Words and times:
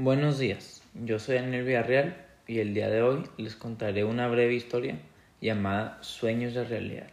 Buenos 0.00 0.38
días, 0.38 0.80
yo 0.94 1.18
soy 1.18 1.38
Daniel 1.38 1.64
Villarreal 1.64 2.24
y 2.46 2.60
el 2.60 2.72
día 2.72 2.88
de 2.88 3.02
hoy 3.02 3.24
les 3.36 3.56
contaré 3.56 4.04
una 4.04 4.28
breve 4.28 4.54
historia 4.54 5.00
llamada 5.40 5.98
Sueños 6.02 6.54
de 6.54 6.62
Realidad. 6.62 7.08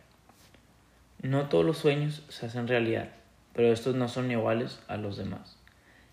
No 1.20 1.50
todos 1.50 1.66
los 1.66 1.80
sueños 1.80 2.22
se 2.30 2.46
hacen 2.46 2.68
realidad, 2.68 3.10
pero 3.54 3.74
estos 3.74 3.96
no 3.96 4.08
son 4.08 4.30
iguales 4.30 4.82
a 4.88 4.98
los 4.98 5.18
demás. 5.18 5.58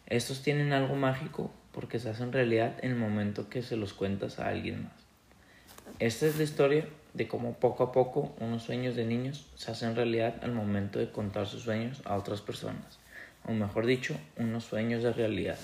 Estos 0.06 0.42
tienen 0.42 0.72
algo 0.72 0.94
mágico 0.94 1.52
porque 1.72 1.98
se 1.98 2.08
hacen 2.08 2.32
realidad 2.32 2.74
en 2.80 2.92
el 2.92 2.96
momento 2.96 3.50
que 3.50 3.60
se 3.60 3.76
los 3.76 3.92
cuentas 3.92 4.38
a 4.38 4.48
alguien 4.48 4.84
más. 4.84 4.94
Esta 5.98 6.24
es 6.24 6.38
la 6.38 6.44
historia 6.44 6.86
de 7.12 7.28
cómo 7.28 7.52
poco 7.52 7.84
a 7.84 7.92
poco 7.92 8.34
unos 8.40 8.62
sueños 8.62 8.96
de 8.96 9.04
niños 9.04 9.46
se 9.56 9.70
hacen 9.70 9.94
realidad 9.94 10.36
al 10.42 10.52
momento 10.52 10.98
de 11.00 11.12
contar 11.12 11.46
sus 11.46 11.64
sueños 11.64 12.00
a 12.06 12.16
otras 12.16 12.40
personas, 12.40 12.98
o 13.46 13.52
mejor 13.52 13.84
dicho, 13.84 14.16
unos 14.38 14.64
sueños 14.64 15.02
de 15.02 15.12
realidad. 15.12 15.58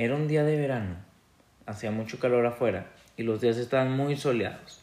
Era 0.00 0.14
un 0.14 0.28
día 0.28 0.44
de 0.44 0.56
verano. 0.56 0.94
Hacía 1.66 1.90
mucho 1.90 2.20
calor 2.20 2.46
afuera 2.46 2.86
y 3.16 3.24
los 3.24 3.40
días 3.40 3.56
estaban 3.56 3.90
muy 3.90 4.14
soleados. 4.14 4.80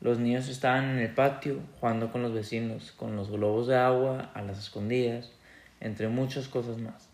Los 0.00 0.18
niños 0.18 0.48
estaban 0.48 0.90
en 0.90 0.98
el 0.98 1.14
patio 1.14 1.60
jugando 1.78 2.10
con 2.10 2.22
los 2.22 2.34
vecinos, 2.34 2.90
con 2.90 3.14
los 3.14 3.30
globos 3.30 3.68
de 3.68 3.76
agua, 3.76 4.32
a 4.34 4.42
las 4.42 4.58
escondidas, 4.58 5.30
entre 5.78 6.08
muchas 6.08 6.48
cosas 6.48 6.78
más. 6.78 7.08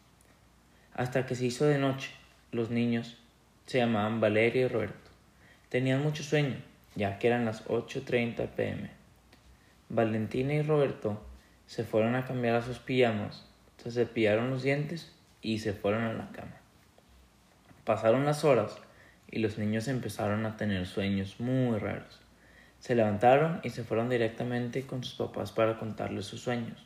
Hasta 0.95 1.27
que 1.27 1.35
se 1.35 1.45
hizo 1.45 1.67
de 1.67 1.77
noche, 1.77 2.09
los 2.53 2.71
niños 2.71 3.19
se 3.67 3.81
llamaban 3.81 4.19
Valeria 4.19 4.63
y 4.63 4.69
Roberto. 4.69 5.11
Tenían 5.69 6.03
mucho 6.03 6.23
sueño, 6.23 6.57
ya 6.95 7.19
que 7.19 7.27
eran 7.27 7.45
las 7.45 7.67
8.30 7.67 8.49
pm. 8.49 8.89
Valentina 9.91 10.55
y 10.55 10.63
Roberto 10.63 11.23
se 11.67 11.85
fueron 11.85 12.15
a 12.15 12.25
cambiar 12.25 12.57
a 12.57 12.63
sus 12.63 12.79
pijamas, 12.79 13.45
se 13.77 13.91
cepillaron 13.91 14.49
los 14.49 14.63
dientes 14.63 15.13
y 15.43 15.59
se 15.59 15.75
fueron 15.75 16.05
a 16.05 16.15
la 16.15 16.31
cama. 16.31 16.57
Pasaron 17.87 18.25
las 18.25 18.43
horas 18.43 18.77
y 19.31 19.39
los 19.39 19.59
niños 19.59 19.87
empezaron 19.87 20.45
a 20.45 20.57
tener 20.57 20.89
sueños 20.89 21.39
muy 21.39 21.79
raros. 21.79 22.21
Se 22.81 22.97
levantaron 22.97 23.61
y 23.63 23.71
se 23.71 23.85
fueron 23.85 24.11
directamente 24.11 24.85
con 24.85 25.05
sus 25.05 25.15
papás 25.15 25.53
para 25.53 25.79
contarles 25.79 26.27
sus 26.27 26.41
sueños. 26.41 26.85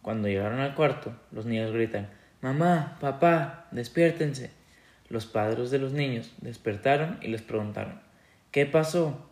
Cuando 0.00 0.28
llegaron 0.28 0.60
al 0.60 0.74
cuarto, 0.74 1.12
los 1.32 1.44
niños 1.44 1.70
gritan, 1.70 2.08
Mamá, 2.40 2.96
papá, 2.98 3.66
despiértense. 3.72 4.50
Los 5.10 5.26
padres 5.26 5.70
de 5.70 5.78
los 5.78 5.92
niños 5.92 6.32
despertaron 6.38 7.18
y 7.20 7.28
les 7.28 7.42
preguntaron, 7.42 8.00
¿qué 8.52 8.64
pasó? 8.64 9.28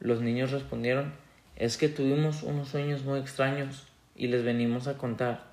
Los 0.00 0.20
niños 0.20 0.50
respondieron, 0.50 1.12
es 1.54 1.76
que 1.76 1.88
tuvimos 1.88 2.42
unos 2.42 2.70
sueños 2.70 3.04
muy 3.04 3.20
extraños 3.20 3.86
y 4.16 4.26
les 4.26 4.42
venimos 4.42 4.88
a 4.88 4.98
contar. 4.98 5.44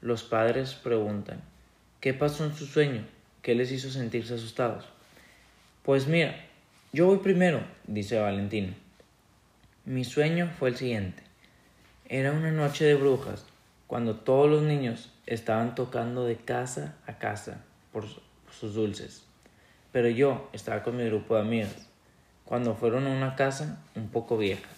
Los 0.00 0.22
padres 0.22 0.74
preguntan, 0.74 1.42
¿qué 2.00 2.14
pasó 2.14 2.44
en 2.44 2.54
su 2.54 2.66
sueño? 2.66 3.17
¿Qué 3.42 3.54
les 3.54 3.70
hizo 3.72 3.90
sentirse 3.90 4.34
asustados? 4.34 4.84
Pues 5.84 6.06
mira, 6.06 6.34
yo 6.92 7.06
voy 7.06 7.18
primero, 7.18 7.60
dice 7.86 8.18
Valentina. 8.18 8.74
Mi 9.84 10.04
sueño 10.04 10.50
fue 10.58 10.70
el 10.70 10.76
siguiente. 10.76 11.22
Era 12.08 12.32
una 12.32 12.50
noche 12.50 12.84
de 12.84 12.94
brujas, 12.94 13.44
cuando 13.86 14.16
todos 14.16 14.50
los 14.50 14.62
niños 14.62 15.10
estaban 15.26 15.74
tocando 15.74 16.24
de 16.24 16.36
casa 16.36 16.96
a 17.06 17.18
casa 17.18 17.64
por 17.92 18.04
sus 18.50 18.74
dulces. 18.74 19.24
Pero 19.92 20.08
yo 20.08 20.50
estaba 20.52 20.82
con 20.82 20.96
mi 20.96 21.04
grupo 21.04 21.36
de 21.36 21.40
amigas. 21.40 21.88
Cuando 22.44 22.74
fueron 22.74 23.06
a 23.06 23.10
una 23.10 23.36
casa 23.36 23.82
un 23.94 24.08
poco 24.08 24.36
vieja, 24.36 24.68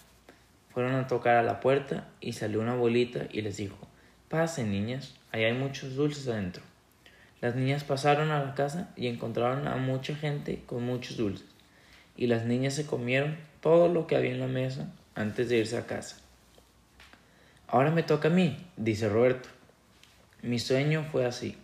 fueron 0.73 0.95
a 0.95 1.07
tocar 1.07 1.37
a 1.37 1.43
la 1.43 1.61
puerta 1.61 2.09
y 2.21 2.35
salió 2.35 2.61
una 2.61 2.73
abuelita 2.73 3.27
y 3.33 3.43
les 3.43 3.57
dijo, 3.57 3.79
pasen 4.29 4.71
niñas, 4.71 5.15
ahí 5.33 5.45
hay 5.45 5.55
muchos 5.55 5.97
dulces 5.97 6.29
adentro. 6.29 6.70
Las 7.41 7.55
niñas 7.55 7.85
pasaron 7.85 8.31
a 8.31 8.45
la 8.45 8.55
casa 8.55 8.91
y 8.97 9.07
encontraron 9.07 9.67
a 9.67 9.77
mucha 9.77 10.15
gente 10.15 10.63
con 10.67 10.85
muchos 10.85 11.17
dulces, 11.17 11.47
y 12.17 12.27
las 12.27 12.45
niñas 12.45 12.75
se 12.75 12.85
comieron 12.85 13.39
todo 13.61 13.89
lo 13.89 14.07
que 14.07 14.17
había 14.17 14.33
en 14.33 14.41
la 14.41 14.47
mesa 14.47 14.93
antes 15.15 15.49
de 15.49 15.59
irse 15.59 15.79
a 15.79 15.87
casa. 15.87 16.17
Ahora 17.67 17.91
me 17.91 18.03
toca 18.03 18.29
a 18.29 18.33
mí, 18.33 18.59
dice 18.77 19.09
Roberto. 19.09 19.49
Mi 20.43 20.59
sueño 20.59 21.07
fue 21.11 21.25
así. 21.25 21.57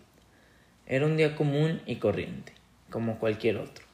Era 0.85 1.05
un 1.05 1.17
día 1.17 1.35
común 1.35 1.81
y 1.85 1.97
corriente, 1.97 2.53
como 2.89 3.19
cualquier 3.19 3.57
otro, 3.57 3.85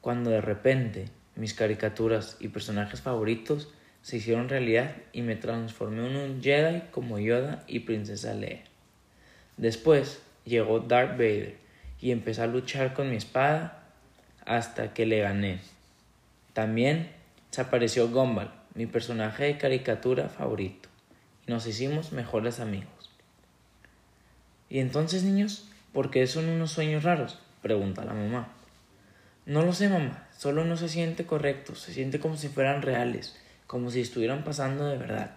cuando 0.00 0.30
de 0.30 0.40
repente 0.40 1.08
mis 1.36 1.54
caricaturas 1.54 2.36
y 2.40 2.48
personajes 2.48 3.00
favoritos 3.00 3.72
se 4.02 4.16
hicieron 4.16 4.48
realidad 4.48 4.96
y 5.12 5.22
me 5.22 5.36
transformé 5.36 6.06
en 6.06 6.16
un 6.16 6.42
Jedi 6.42 6.82
como 6.90 7.18
Yoda 7.18 7.64
y 7.66 7.80
Princesa 7.80 8.34
Leia. 8.34 8.64
Después 9.56 10.20
llegó 10.44 10.80
Darth 10.80 11.12
Vader 11.12 11.56
y 12.00 12.10
empecé 12.10 12.42
a 12.42 12.46
luchar 12.46 12.94
con 12.94 13.10
mi 13.10 13.16
espada 13.16 13.82
hasta 14.44 14.94
que 14.94 15.06
le 15.06 15.20
gané. 15.20 15.60
También 16.52 17.10
apareció 17.58 18.08
Gumball, 18.08 18.50
mi 18.74 18.86
personaje 18.86 19.44
de 19.44 19.58
caricatura 19.58 20.28
favorito, 20.28 20.88
y 21.46 21.50
nos 21.50 21.66
hicimos 21.66 22.12
mejores 22.12 22.60
amigos. 22.60 23.10
¿Y 24.68 24.78
entonces, 24.78 25.24
niños, 25.24 25.68
por 25.92 26.10
qué 26.10 26.26
son 26.26 26.48
unos 26.48 26.72
sueños 26.72 27.02
raros? 27.02 27.38
pregunta 27.62 28.04
la 28.04 28.14
mamá. 28.14 28.48
No 29.46 29.62
lo 29.62 29.72
sé, 29.72 29.88
mamá, 29.88 30.28
solo 30.36 30.64
no 30.64 30.76
se 30.76 30.88
siente 30.88 31.26
correcto, 31.26 31.74
se 31.74 31.92
siente 31.92 32.20
como 32.20 32.36
si 32.36 32.48
fueran 32.48 32.82
reales, 32.82 33.36
como 33.66 33.90
si 33.90 34.00
estuvieran 34.00 34.44
pasando 34.44 34.86
de 34.86 34.96
verdad. 34.96 35.36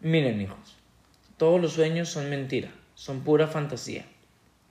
Miren, 0.00 0.40
hijos, 0.40 0.76
todos 1.36 1.60
los 1.60 1.72
sueños 1.72 2.08
son 2.08 2.28
mentira, 2.28 2.70
son 2.94 3.20
pura 3.20 3.46
fantasía. 3.46 4.04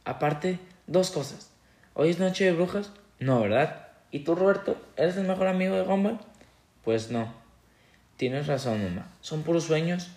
Aparte, 0.05 0.59
dos 0.87 1.11
cosas. 1.11 1.51
¿Hoy 1.93 2.09
es 2.09 2.19
noche 2.19 2.45
de 2.45 2.53
brujas? 2.53 2.91
No, 3.19 3.41
¿verdad? 3.41 3.87
¿Y 4.11 4.19
tú, 4.19 4.35
Roberto, 4.35 4.77
eres 4.95 5.17
el 5.17 5.27
mejor 5.27 5.47
amigo 5.47 5.75
de 5.75 5.83
Gumball? 5.83 6.19
Pues 6.83 7.11
no. 7.11 7.33
Tienes 8.17 8.47
razón, 8.47 8.83
mamá. 8.83 9.07
Son 9.21 9.43
puros 9.43 9.63
sueños. 9.63 10.11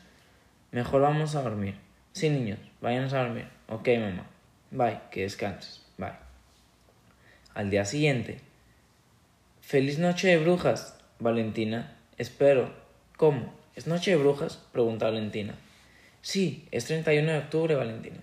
Mejor 0.73 1.03
vamos 1.03 1.35
a 1.35 1.43
dormir. 1.43 1.77
Sí, 2.13 2.29
niños, 2.31 2.59
váyanos 2.81 3.13
a 3.13 3.21
dormir. 3.21 3.49
Ok, 3.69 3.89
mamá. 4.01 4.27
Bye, 4.71 5.01
que 5.11 5.23
descanses. 5.23 5.85
Bye. 5.97 6.13
Al 7.55 7.71
día 7.71 7.85
siguiente. 7.85 8.41
Feliz 9.61 9.99
noche 9.99 10.29
de 10.29 10.39
brujas, 10.39 10.99
Valentina. 11.19 11.97
Espero. 12.19 12.73
¿Cómo? 13.17 13.53
¿Es 13.75 13.87
noche 13.87 14.13
de 14.13 14.17
brujas? 14.17 14.59
Pregunta 14.73 15.07
Valentina. 15.07 15.55
Sí, 16.27 16.67
es 16.73 16.87
31 16.87 17.31
de 17.31 17.39
octubre, 17.39 17.77
Valentina. 17.77 18.17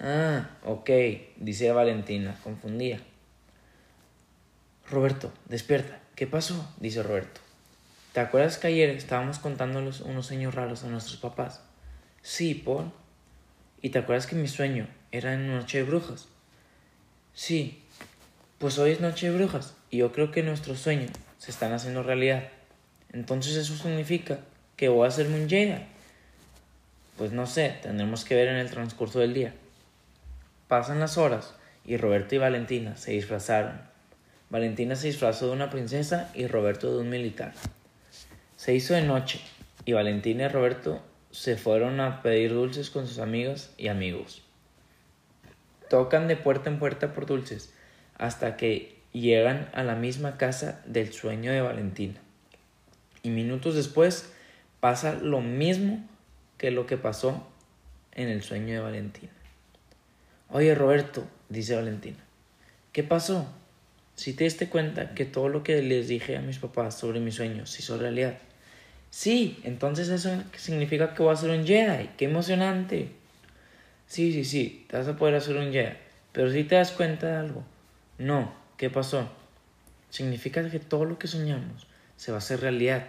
Ah, 0.00 0.48
ok, 0.64 0.88
dice 1.38 1.72
Valentina, 1.72 2.38
confundía. 2.44 3.00
Roberto, 4.88 5.32
despierta. 5.48 5.98
¿Qué 6.14 6.28
pasó? 6.28 6.72
dice 6.78 7.02
Roberto. 7.02 7.40
¿Te 8.12 8.20
acuerdas 8.20 8.58
que 8.58 8.68
ayer 8.68 8.90
estábamos 8.90 9.40
contándoles 9.40 10.02
unos 10.02 10.26
sueños 10.26 10.54
raros 10.54 10.84
a 10.84 10.86
nuestros 10.86 11.16
papás? 11.16 11.62
Sí, 12.22 12.54
Paul. 12.54 12.92
¿Y 13.80 13.90
te 13.90 13.98
acuerdas 13.98 14.28
que 14.28 14.36
mi 14.36 14.46
sueño 14.46 14.86
era 15.10 15.34
en 15.34 15.48
Noche 15.48 15.78
de 15.78 15.84
Brujas? 15.84 16.28
Sí. 17.34 17.82
Pues 18.58 18.78
hoy 18.78 18.92
es 18.92 19.00
Noche 19.00 19.28
de 19.28 19.36
Brujas 19.36 19.74
y 19.90 19.96
yo 19.96 20.12
creo 20.12 20.30
que 20.30 20.44
nuestros 20.44 20.78
sueños 20.78 21.10
se 21.38 21.50
están 21.50 21.72
haciendo 21.72 22.04
realidad. 22.04 22.44
Entonces 23.12 23.56
eso 23.56 23.76
significa 23.76 24.38
que 24.76 24.88
voy 24.88 25.06
a 25.06 25.08
hacerme 25.08 25.42
un 25.42 25.48
Jedi. 25.50 25.86
Pues 27.22 27.30
no 27.30 27.46
sé, 27.46 27.76
tendremos 27.80 28.24
que 28.24 28.34
ver 28.34 28.48
en 28.48 28.56
el 28.56 28.68
transcurso 28.68 29.20
del 29.20 29.32
día. 29.32 29.54
Pasan 30.66 30.98
las 30.98 31.18
horas 31.18 31.54
y 31.84 31.96
Roberto 31.96 32.34
y 32.34 32.38
Valentina 32.38 32.96
se 32.96 33.12
disfrazaron. 33.12 33.80
Valentina 34.50 34.96
se 34.96 35.06
disfrazó 35.06 35.46
de 35.46 35.52
una 35.52 35.70
princesa 35.70 36.32
y 36.34 36.48
Roberto 36.48 36.92
de 36.92 37.00
un 37.00 37.10
militar. 37.10 37.52
Se 38.56 38.74
hizo 38.74 38.94
de 38.94 39.02
noche 39.02 39.40
y 39.84 39.92
Valentina 39.92 40.46
y 40.46 40.48
Roberto 40.48 41.00
se 41.30 41.56
fueron 41.56 42.00
a 42.00 42.22
pedir 42.22 42.54
dulces 42.54 42.90
con 42.90 43.06
sus 43.06 43.20
amigas 43.20 43.72
y 43.78 43.86
amigos. 43.86 44.42
Tocan 45.88 46.26
de 46.26 46.34
puerta 46.34 46.70
en 46.70 46.80
puerta 46.80 47.14
por 47.14 47.26
dulces 47.26 47.72
hasta 48.18 48.56
que 48.56 48.98
llegan 49.12 49.68
a 49.74 49.84
la 49.84 49.94
misma 49.94 50.38
casa 50.38 50.82
del 50.86 51.12
sueño 51.12 51.52
de 51.52 51.60
Valentina. 51.60 52.18
Y 53.22 53.30
minutos 53.30 53.76
después 53.76 54.32
pasa 54.80 55.14
lo 55.14 55.40
mismo 55.40 56.04
que 56.62 56.70
lo 56.70 56.86
que 56.86 56.96
pasó 56.96 57.44
en 58.12 58.28
el 58.28 58.44
sueño 58.44 58.72
de 58.74 58.78
Valentina. 58.78 59.32
Oye 60.48 60.76
Roberto, 60.76 61.26
dice 61.48 61.74
Valentina, 61.74 62.18
¿qué 62.92 63.02
pasó? 63.02 63.52
Si 64.14 64.32
te 64.32 64.44
diste 64.44 64.68
cuenta 64.68 65.12
que 65.12 65.24
todo 65.24 65.48
lo 65.48 65.64
que 65.64 65.82
les 65.82 66.06
dije 66.06 66.36
a 66.36 66.40
mis 66.40 66.60
papás 66.60 66.96
sobre 66.96 67.18
mis 67.18 67.34
sueños 67.34 67.68
se 67.68 67.82
hizo 67.82 67.98
realidad. 67.98 68.38
Sí, 69.10 69.58
entonces 69.64 70.08
eso 70.08 70.40
significa 70.56 71.14
que 71.14 71.24
voy 71.24 71.32
a 71.32 71.36
ser 71.36 71.50
un 71.50 71.66
Jedi. 71.66 72.10
¡Qué 72.16 72.26
emocionante! 72.26 73.08
Sí, 74.06 74.32
sí, 74.32 74.44
sí, 74.44 74.86
te 74.88 74.98
vas 74.98 75.08
a 75.08 75.16
poder 75.16 75.34
hacer 75.34 75.56
un 75.56 75.72
Jedi. 75.72 75.96
Pero 76.30 76.52
si 76.52 76.62
te 76.62 76.76
das 76.76 76.92
cuenta 76.92 77.26
de 77.26 77.36
algo. 77.38 77.64
No, 78.18 78.54
¿qué 78.76 78.88
pasó? 78.88 79.28
Significa 80.10 80.70
que 80.70 80.78
todo 80.78 81.06
lo 81.06 81.18
que 81.18 81.26
soñamos 81.26 81.88
se 82.16 82.30
va 82.30 82.36
a 82.36 82.38
hacer 82.38 82.60
realidad. 82.60 83.08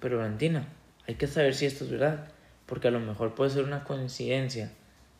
Pero 0.00 0.16
Valentina, 0.16 0.66
hay 1.06 1.16
que 1.16 1.26
saber 1.26 1.54
si 1.54 1.66
esto 1.66 1.84
es 1.84 1.90
verdad 1.90 2.39
porque 2.70 2.88
a 2.88 2.92
lo 2.92 3.00
mejor 3.00 3.34
puede 3.34 3.50
ser 3.50 3.64
una 3.64 3.82
coincidencia. 3.82 4.70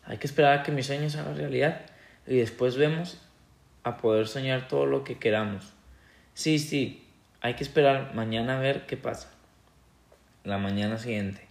Hay 0.05 0.19
que 0.19 0.29
esperar 0.29 0.61
a 0.61 0.63
que 0.63 0.71
mi 0.71 0.85
sueño 0.85 1.11
se 1.11 1.19
haga 1.19 1.35
realidad 1.35 1.81
y 2.27 2.37
después 2.37 2.77
vemos 2.77 3.21
a 3.83 3.97
poder 3.97 4.29
soñar 4.29 4.69
todo 4.69 4.87
lo 4.87 5.03
que 5.03 5.19
queramos. 5.19 5.73
Sí, 6.33 6.61
sí, 6.61 7.07
hay 7.41 7.55
que 7.55 7.65
esperar 7.65 8.15
mañana 8.15 8.57
a 8.57 8.61
ver 8.61 8.87
qué 8.87 8.97
pasa. 8.97 9.33
La 10.45 10.59
mañana 10.59 10.97
siguiente. 10.97 11.47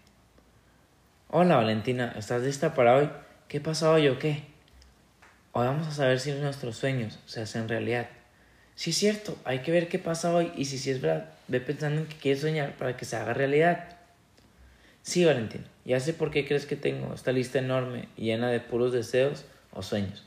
Hola 1.28 1.58
Valentina, 1.58 2.14
¿estás 2.18 2.44
lista 2.44 2.74
para 2.74 2.96
hoy? 2.96 3.10
¿Qué 3.50 3.60
pasa 3.60 3.92
hoy 3.92 4.08
o 4.08 4.18
qué? 4.18 4.46
Hoy 5.52 5.68
vamos 5.68 5.86
a 5.86 5.92
saber 5.92 6.22
si 6.22 6.32
nuestros 6.32 6.78
sueños 6.78 7.20
se 7.26 7.42
hacen 7.42 7.68
realidad. 7.68 8.08
Sí 8.74 8.92
es 8.92 8.98
cierto, 8.98 9.38
hay 9.44 9.60
que 9.60 9.72
ver 9.72 9.90
qué 9.90 10.00
pasa 10.00 10.34
hoy 10.34 10.54
y 10.56 10.64
si 10.64 10.78
sí 10.78 10.92
es 10.92 11.02
verdad, 11.02 11.30
ve 11.50 11.60
pensando 11.60 12.00
en 12.00 12.08
que 12.08 12.16
quieres 12.16 12.42
soñar 12.42 12.78
para 12.78 12.96
que 12.96 13.04
se 13.04 13.18
haga 13.18 13.34
realidad. 13.34 14.00
Sí, 15.02 15.26
Valentina, 15.26 15.66
ya 15.90 16.00
sé 16.00 16.14
por 16.14 16.30
qué 16.30 16.46
crees 16.46 16.68
que 16.68 16.76
tengo 16.76 17.16
esta 17.16 17.32
lista 17.32 17.58
enorme 17.58 18.10
llena 18.16 18.50
de 18.50 18.60
puros 18.60 18.94
deseos 18.94 19.46
o 19.74 19.82
sueños. 19.82 20.24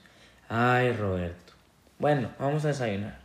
Ay, 0.48 0.92
Roberto. 0.92 1.52
Bueno, 2.00 2.32
vamos 2.40 2.64
a 2.64 2.68
desayunar. 2.68 3.20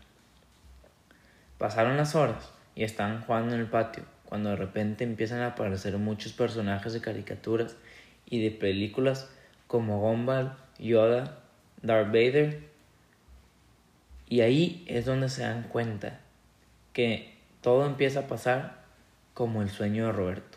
Pasaron 1.57 1.97
las 1.97 2.13
horas 2.13 2.51
y 2.75 2.83
estaban 2.83 3.23
jugando 3.23 3.55
en 3.55 3.61
el 3.61 3.65
patio 3.65 4.03
cuando 4.25 4.51
de 4.51 4.55
repente 4.55 5.03
empiezan 5.03 5.39
a 5.39 5.47
aparecer 5.47 5.97
muchos 5.97 6.31
personajes 6.31 6.93
de 6.93 7.01
caricaturas 7.01 7.75
y 8.27 8.43
de 8.43 8.51
películas 8.51 9.31
como 9.65 9.99
Gumball, 10.01 10.55
Yoda, 10.77 11.39
Darth 11.81 12.09
Vader. 12.09 12.61
Y 14.29 14.41
ahí 14.41 14.85
es 14.87 15.05
donde 15.05 15.29
se 15.29 15.41
dan 15.41 15.63
cuenta 15.63 16.19
que 16.93 17.33
todo 17.61 17.87
empieza 17.87 18.19
a 18.19 18.27
pasar 18.27 18.83
como 19.33 19.63
el 19.63 19.71
sueño 19.71 20.05
de 20.05 20.11
Roberto. 20.11 20.56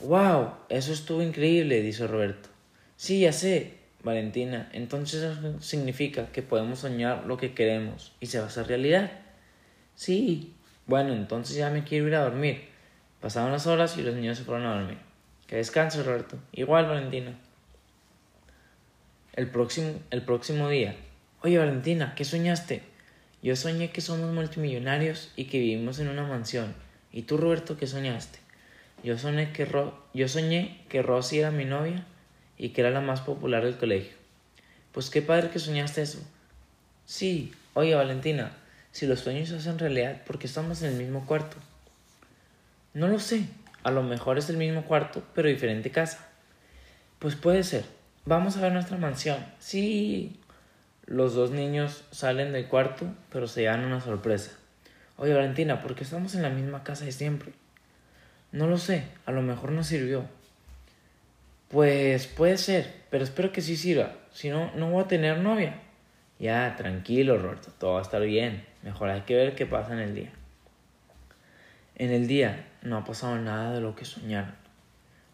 ¡Wow! 0.00 0.52
Eso 0.68 0.92
estuvo 0.92 1.22
increíble, 1.22 1.82
dice 1.82 2.06
Roberto. 2.06 2.48
Sí, 2.96 3.20
ya 3.20 3.32
sé, 3.32 3.74
Valentina. 4.04 4.68
Entonces 4.72 5.22
eso 5.22 5.60
significa 5.60 6.26
que 6.32 6.42
podemos 6.42 6.80
soñar 6.80 7.26
lo 7.26 7.36
que 7.36 7.52
queremos 7.54 8.12
y 8.20 8.26
se 8.26 8.38
va 8.38 8.44
a 8.44 8.48
hacer 8.48 8.68
realidad. 8.68 9.10
Sí. 9.94 10.54
Bueno, 10.86 11.12
entonces 11.12 11.56
ya 11.56 11.70
me 11.70 11.84
quiero 11.84 12.06
ir 12.06 12.14
a 12.14 12.22
dormir. 12.24 12.68
Pasaron 13.20 13.52
las 13.52 13.66
horas 13.66 13.98
y 13.98 14.02
los 14.02 14.14
niños 14.14 14.38
se 14.38 14.44
fueron 14.44 14.66
a 14.66 14.74
dormir. 14.74 14.98
Que 15.46 15.56
descanse, 15.56 16.02
Roberto. 16.02 16.38
Igual, 16.52 16.86
Valentina. 16.86 17.36
El 19.34 19.50
próximo, 19.50 19.92
el 20.10 20.22
próximo 20.22 20.68
día. 20.68 20.94
Oye, 21.42 21.58
Valentina, 21.58 22.14
¿qué 22.16 22.24
soñaste? 22.24 22.82
Yo 23.42 23.54
soñé 23.56 23.90
que 23.90 24.00
somos 24.00 24.32
multimillonarios 24.32 25.32
y 25.36 25.44
que 25.44 25.58
vivimos 25.58 25.98
en 25.98 26.08
una 26.08 26.24
mansión. 26.24 26.74
¿Y 27.12 27.22
tú, 27.22 27.36
Roberto, 27.36 27.76
qué 27.76 27.86
soñaste? 27.86 28.38
Yo 29.02 29.16
soñé 29.16 29.52
que, 29.52 29.66
yo 30.14 30.28
soñé 30.28 30.84
que 30.88 31.02
Rosy 31.02 31.38
era 31.38 31.50
mi 31.50 31.64
novia 31.64 32.04
y 32.56 32.70
que 32.70 32.80
era 32.80 32.90
la 32.90 33.00
más 33.00 33.20
popular 33.20 33.64
del 33.64 33.76
colegio. 33.76 34.16
Pues 34.92 35.10
qué 35.10 35.22
padre 35.22 35.50
que 35.50 35.58
soñaste 35.58 36.02
eso. 36.02 36.18
Sí, 37.04 37.52
oye 37.74 37.94
Valentina, 37.94 38.52
si 38.92 39.06
los 39.06 39.20
sueños 39.20 39.48
se 39.48 39.56
hacen 39.56 39.78
realidad, 39.78 40.22
¿por 40.24 40.38
qué 40.38 40.46
estamos 40.46 40.82
en 40.82 40.92
el 40.92 40.98
mismo 40.98 41.24
cuarto? 41.26 41.56
No 42.94 43.06
lo 43.06 43.20
sé, 43.20 43.46
a 43.84 43.90
lo 43.90 44.02
mejor 44.02 44.38
es 44.38 44.50
el 44.50 44.56
mismo 44.56 44.82
cuarto, 44.84 45.22
pero 45.34 45.48
diferente 45.48 45.90
casa. 45.90 46.26
Pues 47.18 47.36
puede 47.36 47.62
ser. 47.62 47.84
Vamos 48.24 48.56
a 48.56 48.60
ver 48.60 48.72
nuestra 48.72 48.96
mansión. 48.96 49.38
Sí. 49.58 50.40
Los 51.06 51.34
dos 51.34 51.50
niños 51.52 52.04
salen 52.10 52.52
del 52.52 52.66
cuarto, 52.66 53.06
pero 53.32 53.46
se 53.46 53.62
dan 53.62 53.84
una 53.84 54.00
sorpresa. 54.00 54.50
Oye 55.16 55.32
Valentina, 55.32 55.80
¿por 55.80 55.94
qué 55.94 56.04
estamos 56.04 56.34
en 56.34 56.42
la 56.42 56.50
misma 56.50 56.84
casa 56.84 57.06
de 57.06 57.12
siempre? 57.12 57.52
No 58.52 58.66
lo 58.66 58.78
sé, 58.78 59.04
a 59.26 59.32
lo 59.32 59.42
mejor 59.42 59.72
no 59.72 59.84
sirvió. 59.84 60.24
Pues 61.68 62.26
puede 62.26 62.56
ser, 62.56 62.94
pero 63.10 63.24
espero 63.24 63.52
que 63.52 63.60
sí 63.60 63.76
sirva. 63.76 64.14
Si 64.32 64.48
no, 64.48 64.72
no 64.74 64.90
voy 64.90 65.04
a 65.04 65.08
tener 65.08 65.38
novia. 65.38 65.80
Ya, 66.38 66.74
tranquilo, 66.76 67.36
Roberto, 67.36 67.70
todo 67.78 67.94
va 67.94 67.98
a 67.98 68.02
estar 68.02 68.22
bien. 68.22 68.64
Mejor 68.82 69.10
hay 69.10 69.22
que 69.22 69.34
ver 69.34 69.54
qué 69.54 69.66
pasa 69.66 69.92
en 69.92 69.98
el 69.98 70.14
día. 70.14 70.32
En 71.96 72.10
el 72.10 72.26
día 72.26 72.64
no 72.82 72.96
ha 72.96 73.04
pasado 73.04 73.36
nada 73.36 73.74
de 73.74 73.80
lo 73.80 73.94
que 73.94 74.04
soñaron. 74.04 74.54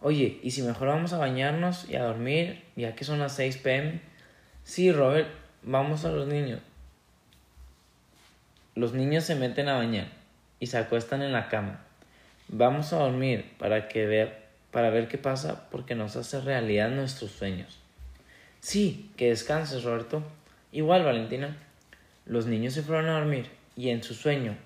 Oye, 0.00 0.40
¿y 0.42 0.50
si 0.50 0.62
mejor 0.62 0.88
vamos 0.88 1.12
a 1.12 1.18
bañarnos 1.18 1.88
y 1.88 1.96
a 1.96 2.02
dormir, 2.02 2.64
ya 2.74 2.94
que 2.94 3.04
son 3.04 3.20
las 3.20 3.36
6 3.36 3.58
pm? 3.58 4.00
Sí, 4.64 4.90
Robert, 4.90 5.28
vamos 5.62 6.04
a 6.04 6.10
los 6.10 6.26
niños. 6.26 6.60
Los 8.74 8.92
niños 8.92 9.24
se 9.24 9.34
meten 9.34 9.68
a 9.68 9.76
bañar 9.76 10.08
y 10.58 10.66
se 10.66 10.78
acuestan 10.78 11.22
en 11.22 11.32
la 11.32 11.48
cama. 11.48 11.84
Vamos 12.48 12.92
a 12.92 12.98
dormir 12.98 13.52
para 13.58 13.88
que 13.88 14.06
ver 14.06 14.44
para 14.74 14.90
ver 14.90 15.06
qué 15.06 15.18
pasa 15.18 15.68
porque 15.70 15.94
nos 15.94 16.16
hace 16.16 16.40
realidad 16.40 16.90
nuestros 16.90 17.30
sueños. 17.30 17.78
Sí, 18.58 19.08
que 19.16 19.28
descanses, 19.28 19.84
Roberto. 19.84 20.24
Igual, 20.72 21.04
Valentina. 21.04 21.56
Los 22.26 22.46
niños 22.46 22.74
se 22.74 22.82
fueron 22.82 23.08
a 23.08 23.20
dormir 23.20 23.46
y 23.76 23.90
en 23.90 24.02
su 24.02 24.14
sueño 24.14 24.56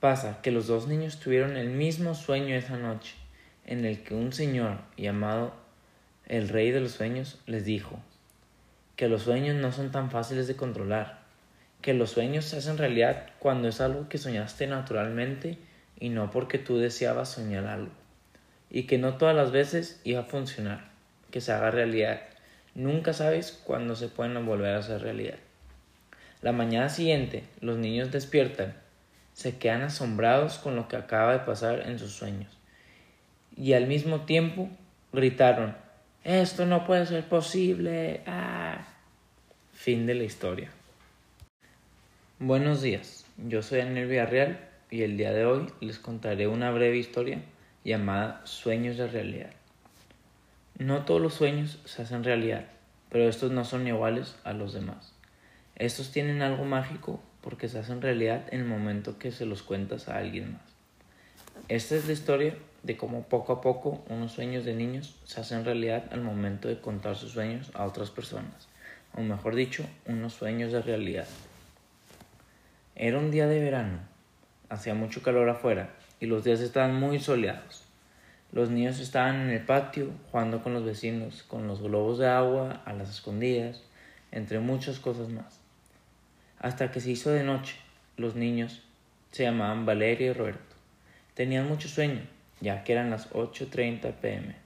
pasa 0.00 0.40
que 0.42 0.50
los 0.50 0.66
dos 0.66 0.86
niños 0.86 1.18
tuvieron 1.18 1.56
el 1.56 1.70
mismo 1.70 2.14
sueño 2.14 2.54
esa 2.54 2.76
noche, 2.76 3.14
en 3.64 3.86
el 3.86 4.02
que 4.02 4.14
un 4.14 4.34
señor 4.34 4.78
llamado 4.98 5.54
el 6.26 6.50
rey 6.50 6.70
de 6.70 6.80
los 6.80 6.92
sueños 6.92 7.38
les 7.46 7.64
dijo 7.64 7.98
que 8.96 9.08
los 9.08 9.22
sueños 9.22 9.56
no 9.56 9.72
son 9.72 9.92
tan 9.92 10.10
fáciles 10.10 10.46
de 10.46 10.56
controlar, 10.56 11.20
que 11.80 11.94
los 11.94 12.10
sueños 12.10 12.44
se 12.44 12.58
hacen 12.58 12.76
realidad 12.76 13.28
cuando 13.38 13.68
es 13.68 13.80
algo 13.80 14.08
que 14.08 14.18
soñaste 14.18 14.66
naturalmente 14.66 15.56
y 15.98 16.08
no 16.10 16.30
porque 16.30 16.58
tú 16.58 16.78
deseabas 16.78 17.30
soñar 17.30 17.66
algo 17.66 17.92
y 18.70 18.84
que 18.84 18.98
no 18.98 19.14
todas 19.14 19.34
las 19.34 19.50
veces 19.50 20.00
iba 20.04 20.20
a 20.20 20.24
funcionar, 20.24 20.90
que 21.30 21.40
se 21.40 21.52
haga 21.52 21.70
realidad. 21.70 22.20
Nunca 22.74 23.12
sabes 23.12 23.52
cuándo 23.64 23.96
se 23.96 24.08
pueden 24.08 24.44
volver 24.44 24.74
a 24.74 24.78
hacer 24.78 25.02
realidad. 25.02 25.38
La 26.42 26.52
mañana 26.52 26.88
siguiente, 26.88 27.44
los 27.60 27.78
niños 27.78 28.12
despiertan, 28.12 28.74
se 29.32 29.58
quedan 29.58 29.82
asombrados 29.82 30.58
con 30.58 30.76
lo 30.76 30.86
que 30.88 30.96
acaba 30.96 31.32
de 31.32 31.40
pasar 31.40 31.88
en 31.88 31.98
sus 31.98 32.12
sueños 32.12 32.58
y 33.56 33.72
al 33.72 33.86
mismo 33.86 34.20
tiempo 34.20 34.68
gritaron, 35.12 35.76
esto 36.22 36.64
no 36.64 36.86
puede 36.86 37.06
ser 37.06 37.24
posible. 37.24 38.22
Ah. 38.26 38.86
Fin 39.72 40.06
de 40.06 40.14
la 40.14 40.24
historia. 40.24 40.70
Buenos 42.38 42.82
días, 42.82 43.24
yo 43.36 43.62
soy 43.62 43.78
Daniel 43.78 44.08
Villarreal 44.08 44.67
y 44.90 45.02
el 45.02 45.16
día 45.16 45.32
de 45.32 45.44
hoy 45.44 45.66
les 45.80 45.98
contaré 45.98 46.46
una 46.46 46.70
breve 46.70 46.96
historia 46.96 47.42
llamada 47.84 48.40
sueños 48.44 48.96
de 48.96 49.06
realidad. 49.06 49.50
No 50.78 51.04
todos 51.04 51.20
los 51.20 51.34
sueños 51.34 51.80
se 51.84 52.02
hacen 52.02 52.24
realidad, 52.24 52.66
pero 53.10 53.28
estos 53.28 53.50
no 53.50 53.64
son 53.64 53.86
iguales 53.86 54.36
a 54.44 54.52
los 54.52 54.72
demás. 54.72 55.12
Estos 55.76 56.10
tienen 56.10 56.42
algo 56.42 56.64
mágico 56.64 57.20
porque 57.40 57.68
se 57.68 57.78
hacen 57.78 58.02
realidad 58.02 58.46
en 58.50 58.60
el 58.60 58.66
momento 58.66 59.18
que 59.18 59.32
se 59.32 59.46
los 59.46 59.62
cuentas 59.62 60.08
a 60.08 60.18
alguien 60.18 60.54
más. 60.54 60.62
Esta 61.68 61.96
es 61.96 62.06
la 62.06 62.12
historia 62.12 62.56
de 62.82 62.96
cómo 62.96 63.22
poco 63.24 63.52
a 63.52 63.60
poco 63.60 64.04
unos 64.08 64.32
sueños 64.32 64.64
de 64.64 64.74
niños 64.74 65.16
se 65.24 65.40
hacen 65.40 65.64
realidad 65.64 66.04
al 66.10 66.22
momento 66.22 66.68
de 66.68 66.80
contar 66.80 67.16
sus 67.16 67.32
sueños 67.32 67.70
a 67.74 67.84
otras 67.84 68.10
personas, 68.10 68.68
o 69.14 69.20
mejor 69.20 69.54
dicho, 69.54 69.84
unos 70.06 70.34
sueños 70.34 70.72
de 70.72 70.80
realidad. 70.80 71.26
Era 72.94 73.18
un 73.18 73.30
día 73.30 73.46
de 73.46 73.60
verano, 73.60 73.98
hacía 74.68 74.94
mucho 74.94 75.22
calor 75.22 75.48
afuera 75.48 75.90
y 76.20 76.26
los 76.26 76.44
días 76.44 76.60
estaban 76.60 76.94
muy 76.94 77.20
soleados. 77.20 77.84
Los 78.52 78.70
niños 78.70 78.98
estaban 78.98 79.42
en 79.42 79.50
el 79.50 79.64
patio 79.64 80.10
jugando 80.30 80.62
con 80.62 80.72
los 80.72 80.84
vecinos, 80.84 81.42
con 81.42 81.66
los 81.66 81.82
globos 81.82 82.18
de 82.18 82.28
agua, 82.28 82.82
a 82.86 82.92
las 82.94 83.10
escondidas, 83.10 83.82
entre 84.32 84.58
muchas 84.58 84.98
cosas 84.98 85.28
más. 85.28 85.60
Hasta 86.58 86.90
que 86.90 87.00
se 87.00 87.10
hizo 87.10 87.30
de 87.30 87.44
noche, 87.44 87.76
los 88.16 88.34
niños 88.34 88.82
se 89.32 89.44
llamaban 89.44 89.84
Valeria 89.84 90.28
y 90.28 90.32
Roberto. 90.32 90.76
Tenían 91.34 91.68
mucho 91.68 91.88
sueño, 91.88 92.22
ya 92.60 92.84
que 92.84 92.92
eran 92.92 93.10
las 93.10 93.30
8.30 93.30 94.14
pm. 94.14 94.56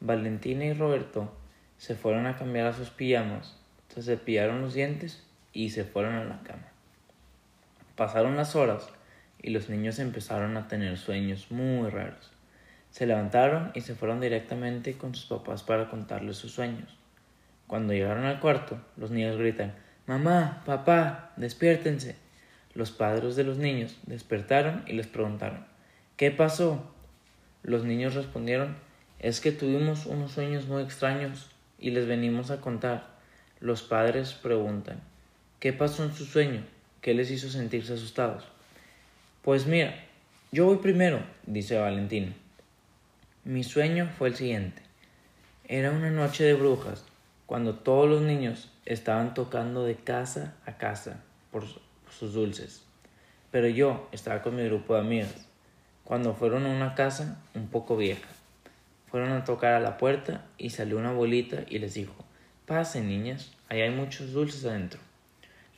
Valentina 0.00 0.64
y 0.64 0.72
Roberto 0.72 1.32
se 1.78 1.94
fueron 1.94 2.26
a 2.26 2.36
cambiar 2.36 2.66
a 2.66 2.72
sus 2.72 2.90
pijamas, 2.90 3.56
se 3.88 4.02
cepillaron 4.02 4.62
los 4.62 4.74
dientes 4.74 5.22
y 5.52 5.70
se 5.70 5.84
fueron 5.84 6.14
a 6.14 6.24
la 6.24 6.40
cama. 6.42 6.68
Pasaron 7.96 8.36
las 8.36 8.56
horas 8.56 8.88
y 9.44 9.50
los 9.50 9.68
niños 9.68 9.98
empezaron 9.98 10.56
a 10.56 10.68
tener 10.68 10.96
sueños 10.96 11.50
muy 11.50 11.90
raros. 11.90 12.32
Se 12.90 13.04
levantaron 13.06 13.72
y 13.74 13.82
se 13.82 13.94
fueron 13.94 14.18
directamente 14.18 14.94
con 14.94 15.14
sus 15.14 15.26
papás 15.26 15.62
para 15.62 15.90
contarles 15.90 16.38
sus 16.38 16.52
sueños. 16.52 16.96
Cuando 17.66 17.92
llegaron 17.92 18.24
al 18.24 18.40
cuarto, 18.40 18.80
los 18.96 19.10
niños 19.10 19.36
gritan 19.36 19.74
Mamá, 20.06 20.62
papá, 20.64 21.32
despiértense. 21.36 22.16
Los 22.72 22.90
padres 22.90 23.36
de 23.36 23.44
los 23.44 23.58
niños 23.58 23.98
despertaron 24.06 24.82
y 24.86 24.94
les 24.94 25.08
preguntaron 25.08 25.66
¿Qué 26.16 26.30
pasó? 26.30 26.90
Los 27.62 27.84
niños 27.84 28.14
respondieron 28.14 28.78
Es 29.18 29.42
que 29.42 29.52
tuvimos 29.52 30.06
unos 30.06 30.32
sueños 30.32 30.68
muy 30.68 30.82
extraños 30.82 31.50
y 31.78 31.90
les 31.90 32.06
venimos 32.06 32.50
a 32.50 32.62
contar. 32.62 33.08
Los 33.60 33.82
padres 33.82 34.32
preguntan 34.32 35.02
¿Qué 35.60 35.74
pasó 35.74 36.02
en 36.02 36.14
su 36.14 36.24
sueño? 36.24 36.64
¿Qué 37.02 37.12
les 37.12 37.30
hizo 37.30 37.50
sentirse 37.50 37.92
asustados? 37.92 38.53
Pues 39.44 39.66
mira, 39.66 39.94
yo 40.52 40.64
voy 40.64 40.78
primero, 40.78 41.20
dice 41.44 41.78
Valentina. 41.78 42.32
Mi 43.44 43.62
sueño 43.62 44.10
fue 44.16 44.28
el 44.28 44.36
siguiente. 44.36 44.80
Era 45.68 45.90
una 45.90 46.10
noche 46.10 46.44
de 46.44 46.54
brujas, 46.54 47.04
cuando 47.44 47.74
todos 47.74 48.08
los 48.08 48.22
niños 48.22 48.72
estaban 48.86 49.34
tocando 49.34 49.84
de 49.84 49.96
casa 49.96 50.54
a 50.64 50.78
casa, 50.78 51.20
por 51.52 51.64
sus 52.08 52.32
dulces. 52.32 52.86
Pero 53.50 53.68
yo 53.68 54.08
estaba 54.12 54.40
con 54.40 54.56
mi 54.56 54.64
grupo 54.64 54.94
de 54.94 55.00
amigas 55.00 55.46
cuando 56.04 56.32
fueron 56.32 56.64
a 56.64 56.70
una 56.70 56.94
casa 56.94 57.38
un 57.52 57.68
poco 57.68 57.98
vieja. 57.98 58.26
Fueron 59.10 59.32
a 59.32 59.44
tocar 59.44 59.74
a 59.74 59.80
la 59.80 59.98
puerta 59.98 60.46
y 60.56 60.70
salió 60.70 60.96
una 60.96 61.10
abuelita 61.10 61.66
y 61.68 61.80
les 61.80 61.92
dijo, 61.92 62.14
pasen 62.64 63.08
niñas, 63.08 63.52
ahí 63.68 63.82
hay 63.82 63.90
muchos 63.90 64.32
dulces 64.32 64.64
adentro. 64.64 65.00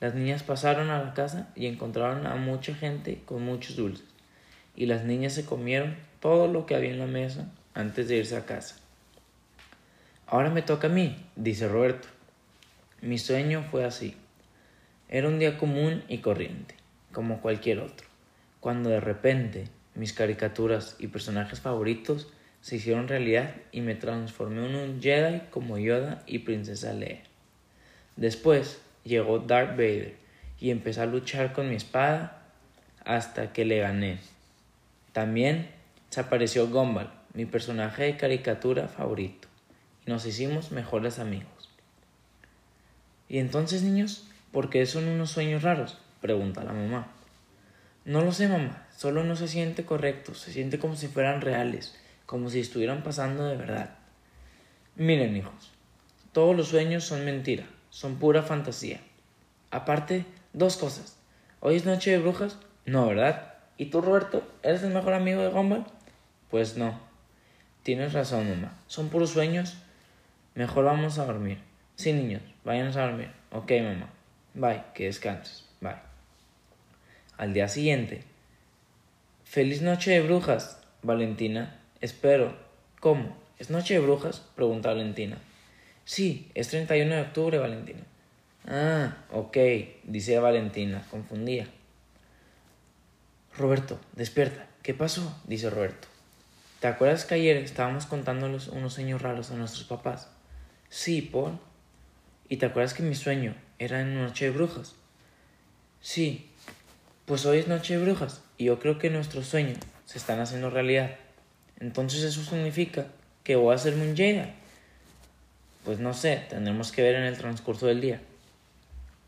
Las 0.01 0.15
niñas 0.15 0.43
pasaron 0.43 0.91
a 0.91 1.03
la 1.03 1.15
casa 1.15 1.49
y 1.55 1.67
encontraron 1.67 2.27
a 2.27 2.37
mucha 2.37 2.75
gente 2.75 3.23
con 3.25 3.43
muchos 3.43 3.77
dulces. 3.77 4.07
Y 4.75 4.87
las 4.87 5.05
niñas 5.05 5.33
se 5.33 5.47
comieron 5.47 5.97
todo 6.21 6.49
lo 6.49 6.67
que 6.67 6.75
había 6.75 6.91
en 6.91 6.99
la 6.99 7.07
mesa 7.07 7.51
antes 7.73 8.09
de 8.09 8.17
irse 8.17 8.37
a 8.37 8.45
casa. 8.45 8.77
Ahora 10.27 10.51
me 10.51 10.63
toca 10.63 10.89
a 10.89 10.91
mí, 10.91 11.17
dice 11.35 11.69
Roberto. 11.69 12.09
Mi 13.01 13.17
sueño 13.17 13.65
fue 13.71 13.85
así. 13.85 14.17
Era 15.09 15.29
un 15.29 15.39
día 15.39 15.57
común 15.57 16.03
y 16.09 16.19
corriente, 16.19 16.75
como 17.13 17.41
cualquier 17.41 17.79
otro, 17.79 18.07
cuando 18.61 18.91
de 18.91 19.01
repente 19.01 19.69
mis 19.95 20.13
caricaturas 20.13 20.97
y 20.99 21.07
personajes 21.07 21.61
favoritos 21.61 22.29
se 22.61 22.77
hicieron 22.77 23.07
realidad 23.07 23.55
y 23.71 23.81
me 23.81 23.95
transformé 23.95 24.67
en 24.67 24.75
un 24.75 25.01
Jedi 25.01 25.43
como 25.51 25.79
Yoda 25.79 26.23
y 26.27 26.41
Princesa 26.41 26.93
Leia. 26.93 27.23
Después 28.17 28.81
llegó 29.07 29.39
Darth 29.39 29.71
Vader 29.71 30.17
y 30.59 30.71
empecé 30.71 31.01
a 31.01 31.07
luchar 31.07 31.53
con 31.53 31.69
mi 31.69 31.77
espada 31.77 32.43
hasta 33.05 33.53
que 33.53 33.65
le 33.65 33.79
gané. 33.79 34.19
También 35.13 35.71
se 36.11 36.21
apareció 36.21 36.69
Gumball, 36.69 37.11
mi 37.33 37.47
personaje 37.47 38.05
de 38.05 38.17
caricatura 38.17 38.89
favorito, 38.89 39.49
y 40.07 40.11
nos 40.11 40.27
hicimos 40.27 40.73
mejores 40.73 41.19
amigos. 41.19 41.71
¿Y 43.29 43.39
entonces, 43.39 43.83
niños, 43.83 44.29
por 44.53 44.71
qué 44.71 44.87
son 44.87 45.09
unos 45.09 45.31
sueños 45.31 45.63
raros? 45.63 45.99
pregunta 46.21 46.65
la 46.65 46.73
mamá. 46.73 47.09
No 48.05 48.23
lo 48.23 48.33
sé, 48.33 48.49
mamá, 48.49 48.87
solo 48.97 49.25
no 49.25 49.37
se 49.37 49.49
siente 49.49 49.85
correcto, 49.85 50.35
se 50.35 50.53
siente 50.53 50.79
como 50.79 50.97
si 50.97 51.09
fueran 51.09 51.41
reales, 51.41 51.99
como 52.25 52.51
si 52.51 52.61
estuvieran 52.61 53.03
pasando 53.03 53.45
de 53.45 53.57
verdad. 53.57 53.97
Miren, 54.95 55.37
hijos, 55.37 55.73
todos 56.33 56.57
los 56.57 56.69
sueños 56.69 57.05
son 57.05 57.25
mentira, 57.25 57.65
son 57.97 58.17
pura 58.17 58.43
fantasía. 58.43 59.01
Aparte, 59.71 60.27
dos 60.53 60.77
cosas. 60.77 61.17
¿Hoy 61.61 61.77
es 61.77 61.87
noche 61.87 62.11
de 62.11 62.19
brujas? 62.19 62.59
No, 62.85 63.07
¿verdad? 63.07 63.55
¿Y 63.79 63.87
tú, 63.87 64.03
Roberto, 64.03 64.47
eres 64.63 64.83
el 64.83 64.93
mejor 64.93 65.15
amigo 65.15 65.41
de 65.41 65.49
Gumball? 65.49 65.87
Pues 66.51 66.77
no. 66.77 67.01
Tienes 67.85 68.13
razón, 68.13 68.51
mamá. 68.51 68.77
Son 68.87 69.09
puros 69.09 69.31
sueños. 69.31 69.79
Mejor 70.55 70.85
vamos 70.85 71.19
a 71.19 71.25
dormir. 71.25 71.57
Sí, 71.95 72.13
niños, 72.13 72.43
váyanos 72.65 72.97
a 72.97 73.07
dormir. 73.07 73.31
Ok, 73.51 73.73
mamá. 73.83 74.11
Bye, 74.53 74.83
que 74.93 75.07
descanses. 75.07 75.65
Bye. 75.81 75.97
Al 77.39 77.55
día 77.55 77.67
siguiente. 77.67 78.25
Feliz 79.45 79.81
noche 79.81 80.11
de 80.11 80.21
brujas, 80.21 80.83
Valentina. 81.01 81.81
Espero. 82.03 82.55
¿Cómo? 83.01 83.35
¿Es 83.59 83.71
noche 83.71 83.95
de 83.95 84.01
brujas? 84.01 84.41
pregunta 84.55 84.91
Valentina. 84.91 85.39
Sí, 86.07 86.53
es 86.55 86.69
31 86.69 87.17
de 87.17 87.21
octubre, 87.21 87.59
Valentina. 87.59 87.99
Ah, 88.69 89.17
ok, 89.33 89.57
dice 90.05 90.39
Valentina, 90.39 91.05
confundía. 91.11 91.67
Roberto, 93.59 93.99
despierta. 94.15 94.69
¿Qué 94.85 94.95
pasó? 94.95 95.37
dice 95.49 95.69
Roberto. 95.69 96.07
¿Te 96.79 96.87
acuerdas 96.87 97.25
que 97.25 97.35
ayer 97.35 97.57
estábamos 97.57 98.07
contándoles 98.07 98.69
unos 98.69 98.95
sueños 98.95 99.21
raros 99.21 99.51
a 99.51 99.57
nuestros 99.57 99.83
papás? 99.83 100.29
Sí, 100.91 101.23
Paul. 101.23 101.59
¿Y 102.49 102.59
te 102.59 102.67
acuerdas 102.67 102.95
que 102.95 103.03
mi 103.03 103.17
sueño 103.17 103.57
era 103.81 104.01
en 104.01 104.15
Noche 104.15 104.45
de 104.45 104.51
Brujas? 104.53 104.95
Sí. 106.01 106.49
Pues 107.25 107.45
hoy 107.47 107.59
es 107.59 107.67
Noche 107.67 107.99
de 107.99 108.05
Brujas 108.05 108.43
y 108.59 108.67
yo 108.67 108.79
creo 108.79 109.01
que 109.01 109.11
nuestros 109.11 109.49
sueños 109.49 109.79
se 110.05 110.19
están 110.19 110.39
haciendo 110.39 110.71
realidad. 110.71 111.17
Entonces 111.81 112.23
eso 112.23 112.45
significa 112.45 113.09
que 113.43 113.57
voy 113.57 113.73
a 113.73 113.75
hacerme 113.75 114.09
un 114.09 114.17
Jedi. 114.17 114.53
Pues 115.87 116.01
no 116.01 116.15
sé, 116.15 116.43
tendremos 116.51 116.91
que 116.91 117.03
ver 117.03 117.15
en 117.15 117.23
el 117.23 117.39
transcurso 117.39 117.87
del 117.87 118.01
día. 118.01 118.21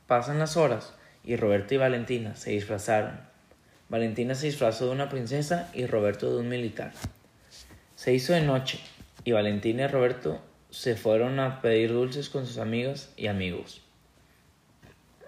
Pasan 0.08 0.40
las 0.40 0.56
horas 0.56 0.92
y 1.22 1.36
Roberto 1.36 1.74
y 1.74 1.76
Valentina 1.76 2.34
se 2.34 2.50
disfrazaron. 2.50 3.20
Valentina 3.88 4.34
se 4.34 4.46
disfrazó 4.46 4.86
de 4.86 4.90
una 4.90 5.08
princesa 5.08 5.70
y 5.72 5.86
Roberto 5.86 6.34
de 6.34 6.40
un 6.40 6.48
militar. 6.48 6.92
Se 7.94 8.12
hizo 8.12 8.32
de 8.32 8.40
noche 8.40 8.80
y 9.22 9.30
Valentina 9.30 9.84
y 9.84 9.86
Roberto 9.86 10.42
se 10.70 10.96
fueron 10.96 11.38
a 11.38 11.62
pedir 11.62 11.92
dulces 11.92 12.28
con 12.28 12.44
sus 12.44 12.58
amigas 12.58 13.12
y 13.16 13.28
amigos. 13.28 13.80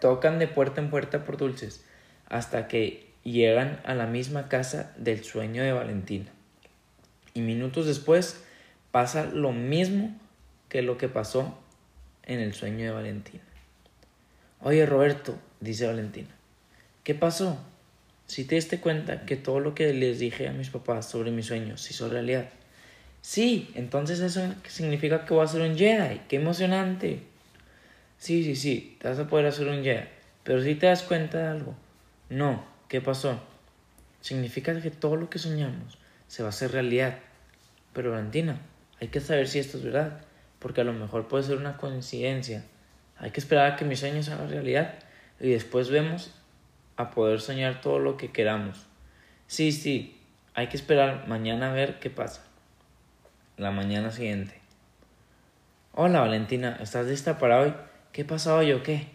Tocan 0.01 0.41
de 0.41 0.49
puerta 0.49 0.81
en 0.81 0.91
puerta 0.91 1.25
por 1.25 1.37
dulces 1.37 1.85
hasta 2.29 2.67
que 2.67 3.09
llegan 3.23 3.81
a 3.85 3.95
la 3.95 4.07
misma 4.07 4.49
casa 4.49 4.93
del 4.97 5.23
sueño 5.23 5.63
de 5.63 5.71
Valentina. 5.71 6.33
Y 7.35 7.41
minutos 7.43 7.87
después 7.87 8.43
pasa 8.91 9.27
lo 9.27 9.53
mismo 9.53 10.19
que 10.71 10.81
lo 10.81 10.97
que 10.97 11.09
pasó 11.09 11.59
en 12.23 12.41
el 12.41 12.55
sueño 12.55 12.87
de 12.87 12.93
Valentina. 12.93 13.43
Oye 14.63 14.87
Roberto, 14.87 15.37
dice 15.61 15.87
Valentina, 15.87 16.31
¿qué 17.05 17.15
pasó? 17.15 17.59
Si 18.27 18.45
te 18.45 18.55
diste 18.55 18.79
cuenta 18.81 19.27
que 19.27 19.37
todo 19.37 19.59
lo 19.59 19.75
que 19.75 19.93
les 19.93 20.21
dije 20.21 20.49
a 20.49 20.53
mis 20.53 20.71
papás 20.71 21.11
sobre 21.11 21.33
mis 21.33 21.47
sueños 21.47 21.83
se 21.83 21.93
hizo 21.93 22.09
realidad. 22.09 22.49
Sí, 23.23 23.71
entonces 23.75 24.21
eso 24.21 24.55
significa 24.69 25.25
que 25.27 25.35
voy 25.35 25.45
a 25.45 25.49
ser 25.49 25.63
un 25.63 25.77
Jedi. 25.77 26.21
¡Qué 26.29 26.37
emocionante! 26.37 27.21
Sí, 28.19 28.45
sí, 28.45 28.55
sí, 28.55 28.97
te 29.01 29.09
vas 29.09 29.19
a 29.19 29.27
poder 29.27 29.47
hacer 29.47 29.67
un 29.67 29.83
Jedi. 29.83 30.07
Pero 30.45 30.63
si 30.63 30.77
te 30.77 30.87
das 30.87 31.03
cuenta 31.03 31.39
de 31.39 31.49
algo. 31.49 31.75
No, 32.29 32.65
¿qué 32.89 33.01
pasó? 33.01 33.41
Significa 34.21 34.81
que 34.81 34.91
todo 34.91 35.17
lo 35.17 35.29
que 35.29 35.41
soñamos 35.41 35.99
se 36.29 36.43
va 36.45 36.49
a 36.49 36.51
hacer 36.51 36.71
realidad. 36.71 37.19
Pero 37.93 38.13
Valentina, 38.13 38.61
hay 39.01 39.09
que 39.09 39.21
saber 39.21 39.49
si 39.49 39.59
esto 39.59 39.79
es 39.79 39.83
verdad, 39.83 40.21
porque 40.61 40.83
a 40.83 40.85
lo 40.85 40.93
mejor 40.93 41.27
puede 41.27 41.43
ser 41.43 41.57
una 41.57 41.77
coincidencia. 41.77 42.65
Hay 43.19 43.33
que 43.33 43.41
esperar 43.41 43.73
a 43.73 43.77
que 43.77 43.85
mis 43.85 43.99
sueños 43.99 44.27
se 44.27 44.33
hagan 44.33 44.49
realidad 44.49 44.95
y 45.41 45.51
después 45.51 45.91
vemos 45.91 46.33
a 46.97 47.11
poder 47.11 47.41
soñar 47.41 47.81
todo 47.81 47.99
lo 47.99 48.17
que 48.17 48.31
queramos. 48.31 48.87
Sí, 49.47 49.73
sí, 49.73 50.21
hay 50.55 50.69
que 50.69 50.77
esperar 50.77 51.27
mañana 51.27 51.71
a 51.71 51.75
ver 51.75 51.99
qué 51.99 52.11
pasa. 52.11 52.45
La 53.57 53.71
mañana 53.71 54.11
siguiente. 54.13 54.61
Hola 55.93 56.21
Valentina, 56.21 56.79
¿estás 56.81 57.07
lista 57.07 57.39
para 57.39 57.61
hoy? 57.61 57.75
¿Qué 58.13 58.25
pasa 58.25 58.55
hoy 58.55 58.73
o 58.73 58.83
qué? 58.83 59.09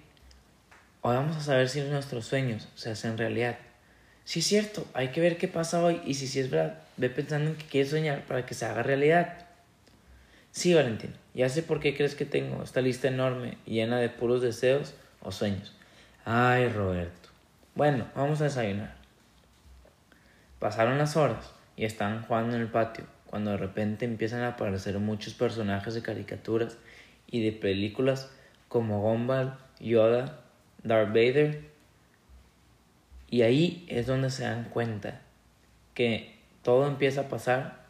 Hoy 1.02 1.16
vamos 1.16 1.38
a 1.38 1.42
saber 1.42 1.70
si 1.70 1.82
nuestros 1.82 2.26
sueños 2.26 2.68
se 2.76 2.92
hacen 2.92 3.18
realidad. 3.18 3.58
Sí 4.24 4.40
es 4.40 4.48
cierto, 4.48 4.86
hay 4.94 5.10
que 5.10 5.22
ver 5.22 5.38
qué 5.38 5.48
pasa 5.48 5.84
hoy 5.84 6.02
y 6.06 6.16
si 6.16 6.28
sí 6.28 6.40
es 6.40 6.50
verdad, 6.50 6.80
ve 6.98 7.10
pensando 7.10 7.52
en 7.52 7.56
que 7.56 7.66
quieres 7.66 7.92
soñar 7.92 8.24
para 8.26 8.46
que 8.46 8.56
se 8.56 8.66
haga 8.66 8.82
realidad. 8.82 9.45
Sí, 10.56 10.74
Valentina, 10.74 11.12
ya 11.34 11.50
sé 11.50 11.64
por 11.64 11.82
qué 11.82 11.98
crees 11.98 12.16
que 12.16 12.24
tengo 12.24 12.64
esta 12.64 12.80
lista 12.80 13.10
enorme 13.10 13.58
llena 13.66 13.98
de 13.98 14.08
puros 14.08 14.42
deseos 14.42 14.94
o 15.22 15.34
sueños. 15.34 15.76
Ay, 16.24 16.70
Roberto. 16.70 17.28
Bueno, 17.76 18.08
vamos 18.16 18.40
a 18.40 18.46
desayunar. 18.46 18.96
Pasaron 20.60 20.98
las 20.98 21.18
horas 21.18 21.52
y 21.76 21.84
estaban 21.84 22.24
jugando 22.24 22.56
en 22.56 22.62
el 22.62 22.70
patio 22.70 23.04
cuando 23.26 23.52
de 23.52 23.58
repente 23.58 24.06
empiezan 24.06 24.44
a 24.44 24.52
aparecer 24.52 24.98
muchos 24.98 25.34
personajes 25.34 25.94
de 25.94 26.02
caricaturas 26.02 26.78
y 27.28 27.44
de 27.44 27.52
películas 27.52 28.32
como 28.70 29.02
Gumball, 29.02 29.58
Yoda, 29.82 30.40
Darth 30.84 31.10
Vader. 31.10 31.66
Y 33.30 33.42
ahí 33.42 33.86
es 33.90 34.08
donde 34.08 34.30
se 34.30 34.44
dan 34.44 34.64
cuenta 34.70 35.20
que 35.94 36.40
todo 36.62 36.88
empieza 36.88 37.22
a 37.22 37.28
pasar 37.28 37.84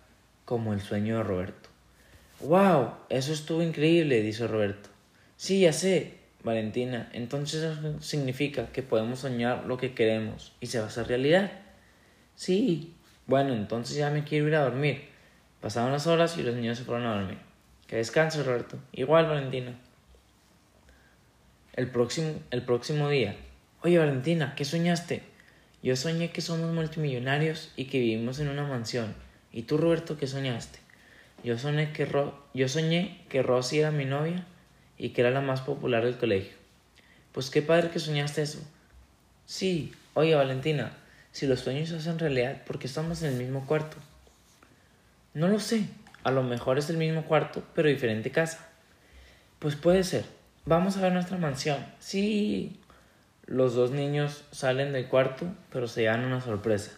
como 0.45 0.73
el 0.73 0.81
sueño 0.81 1.17
de 1.17 1.23
Roberto. 1.23 1.64
¡Wow! 2.41 2.91
Eso 3.09 3.33
estuvo 3.33 3.61
increíble, 3.61 4.21
dice 4.21 4.47
Roberto. 4.47 4.89
Sí, 5.37 5.61
ya 5.61 5.73
sé, 5.73 6.13
Valentina, 6.43 7.09
entonces 7.13 7.63
eso 7.63 8.01
significa 8.01 8.67
que 8.67 8.83
podemos 8.83 9.19
soñar 9.19 9.65
lo 9.65 9.77
que 9.77 9.93
queremos 9.93 10.53
y 10.59 10.67
se 10.67 10.79
va 10.79 10.85
a 10.85 10.87
hacer 10.87 11.07
realidad. 11.07 11.51
Sí, 12.35 12.93
bueno, 13.27 13.53
entonces 13.53 13.97
ya 13.97 14.11
me 14.11 14.23
quiero 14.23 14.47
ir 14.47 14.55
a 14.55 14.63
dormir. 14.63 15.05
Pasaron 15.61 15.91
las 15.91 16.07
horas 16.07 16.37
y 16.37 16.43
los 16.43 16.55
niños 16.55 16.77
se 16.77 16.83
fueron 16.83 17.07
a 17.07 17.15
dormir. 17.15 17.39
Que 17.87 17.95
descanse, 17.95 18.43
Roberto. 18.43 18.77
Igual, 18.91 19.27
Valentina. 19.27 19.73
El 21.73 21.89
próximo, 21.89 22.33
el 22.51 22.61
próximo 22.61 23.09
día. 23.09 23.35
Oye, 23.81 23.97
Valentina, 23.97 24.53
¿qué 24.55 24.65
soñaste? 24.65 25.23
Yo 25.81 25.95
soñé 25.95 26.31
que 26.31 26.41
somos 26.41 26.73
multimillonarios 26.73 27.71
y 27.75 27.85
que 27.85 27.99
vivimos 27.99 28.39
en 28.39 28.49
una 28.49 28.63
mansión. 28.63 29.13
¿Y 29.51 29.63
tú, 29.63 29.77
Roberto, 29.77 30.17
qué 30.17 30.27
soñaste? 30.27 30.84
Yo 31.45 31.59
soñé 31.59 31.93
que, 31.93 32.07
yo 32.55 32.67
soñé 32.67 33.21
que 33.29 33.43
Rosy 33.43 33.77
era 33.77 33.91
mi 33.91 34.05
novia 34.05 34.47
y 34.97 35.09
que 35.09 35.21
era 35.21 35.29
la 35.29 35.41
más 35.41 35.61
popular 35.61 36.03
del 36.03 36.17
colegio. 36.17 36.53
Pues 37.33 37.51
qué 37.51 37.61
padre 37.61 37.91
que 37.91 37.99
soñaste 37.99 38.41
eso. 38.41 38.67
Sí, 39.45 39.93
oye 40.15 40.33
Valentina, 40.33 40.97
si 41.31 41.45
los 41.45 41.59
sueños 41.59 41.89
se 41.89 41.97
hacen 41.97 42.17
realidad, 42.17 42.63
¿por 42.63 42.79
qué 42.79 42.87
estamos 42.87 43.21
en 43.21 43.33
el 43.33 43.37
mismo 43.37 43.67
cuarto? 43.67 43.97
No 45.35 45.47
lo 45.47 45.59
sé, 45.59 45.87
a 46.23 46.31
lo 46.31 46.41
mejor 46.41 46.79
es 46.79 46.89
el 46.89 46.97
mismo 46.97 47.25
cuarto, 47.25 47.63
pero 47.75 47.89
diferente 47.89 48.31
casa. 48.31 48.67
Pues 49.59 49.75
puede 49.75 50.03
ser. 50.03 50.25
Vamos 50.65 50.97
a 50.97 51.01
ver 51.01 51.13
nuestra 51.13 51.37
mansión. 51.37 51.77
Sí. 51.99 52.79
Los 53.45 53.75
dos 53.75 53.91
niños 53.91 54.45
salen 54.49 54.93
del 54.93 55.07
cuarto, 55.07 55.45
pero 55.71 55.87
se 55.87 56.01
llevan 56.01 56.25
una 56.25 56.41
sorpresa. 56.41 56.93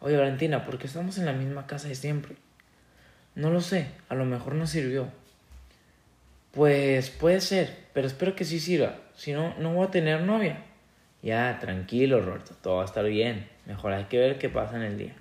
Oye, 0.00 0.18
Valentina, 0.18 0.66
¿por 0.66 0.78
qué 0.78 0.86
estamos 0.88 1.16
en 1.16 1.24
la 1.24 1.32
misma 1.32 1.66
casa 1.66 1.88
de 1.88 1.94
siempre? 1.94 2.36
No 3.38 3.50
lo 3.50 3.60
sé, 3.60 3.86
a 4.08 4.16
lo 4.16 4.24
mejor 4.24 4.56
no 4.56 4.66
sirvió. 4.66 5.06
Pues 6.50 7.08
puede 7.08 7.40
ser, 7.40 7.72
pero 7.92 8.08
espero 8.08 8.34
que 8.34 8.44
sí 8.44 8.58
sirva. 8.58 8.96
Si 9.14 9.32
no, 9.32 9.54
no 9.60 9.72
voy 9.74 9.86
a 9.86 9.92
tener 9.92 10.22
novia. 10.22 10.64
Ya, 11.22 11.56
tranquilo, 11.60 12.20
Roberto, 12.20 12.56
todo 12.60 12.78
va 12.78 12.82
a 12.82 12.86
estar 12.86 13.04
bien. 13.04 13.48
Mejor 13.64 13.92
hay 13.92 14.06
que 14.06 14.18
ver 14.18 14.38
qué 14.38 14.48
pasa 14.48 14.74
en 14.74 14.82
el 14.82 14.98
día. 14.98 15.14